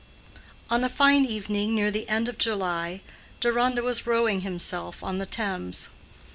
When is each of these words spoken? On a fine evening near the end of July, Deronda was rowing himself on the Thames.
On 0.71 0.83
a 0.83 0.89
fine 0.89 1.25
evening 1.25 1.75
near 1.75 1.91
the 1.91 2.09
end 2.09 2.27
of 2.27 2.39
July, 2.39 3.01
Deronda 3.39 3.83
was 3.83 4.07
rowing 4.07 4.41
himself 4.41 5.03
on 5.03 5.19
the 5.19 5.27
Thames. 5.27 5.89